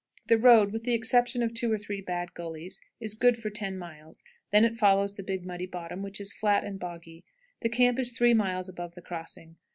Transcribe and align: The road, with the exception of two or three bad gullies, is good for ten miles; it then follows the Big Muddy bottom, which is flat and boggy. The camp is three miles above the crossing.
The 0.29 0.39
road, 0.39 0.71
with 0.73 0.83
the 0.83 0.95
exception 0.95 1.43
of 1.43 1.53
two 1.53 1.71
or 1.71 1.77
three 1.77 2.01
bad 2.01 2.33
gullies, 2.33 2.81
is 2.99 3.13
good 3.13 3.37
for 3.37 3.51
ten 3.51 3.77
miles; 3.77 4.21
it 4.21 4.25
then 4.63 4.73
follows 4.73 5.13
the 5.13 5.21
Big 5.21 5.45
Muddy 5.45 5.67
bottom, 5.67 6.01
which 6.01 6.19
is 6.19 6.33
flat 6.33 6.63
and 6.63 6.79
boggy. 6.79 7.23
The 7.59 7.69
camp 7.69 7.99
is 7.99 8.11
three 8.11 8.33
miles 8.33 8.67
above 8.67 8.95
the 8.95 9.03
crossing. 9.03 9.57